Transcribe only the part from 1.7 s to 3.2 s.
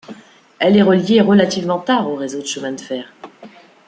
tard au réseau de chemin de fer.